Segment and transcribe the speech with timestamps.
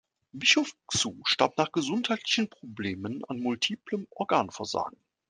[0.31, 4.97] Bischof Xu starb nach gesundheitlichen Problemen an multiplem Organversagen.